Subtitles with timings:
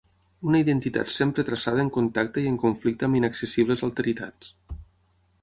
[0.51, 4.53] Una identitat sempre traçada en contacte i en conflicte amb inaccessibles alteritats.